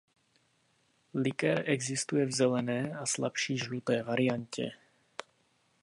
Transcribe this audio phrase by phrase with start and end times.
[1.13, 4.71] Likér existuje v zelené a slabší žluté variantě.